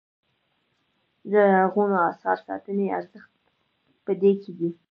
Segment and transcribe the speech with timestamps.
[1.31, 3.33] د لرغونو اثارو ساتنې ارزښت
[4.05, 4.69] په دې کې دی.